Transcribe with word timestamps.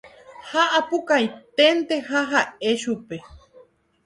ha 0.51 0.63
apukaiténte 0.79 1.95
ha 2.09 2.19
ha'e 2.31 2.71
chupe 2.81 3.17